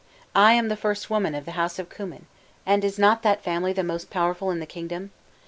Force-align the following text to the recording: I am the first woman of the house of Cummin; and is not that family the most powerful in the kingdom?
I 0.33 0.53
am 0.53 0.67
the 0.69 0.75
first 0.75 1.11
woman 1.11 1.35
of 1.35 1.45
the 1.45 1.51
house 1.51 1.77
of 1.77 1.89
Cummin; 1.89 2.25
and 2.65 2.83
is 2.83 2.97
not 2.97 3.21
that 3.21 3.43
family 3.43 3.71
the 3.71 3.83
most 3.83 4.09
powerful 4.09 4.49
in 4.49 4.59
the 4.59 4.65
kingdom? 4.65 5.11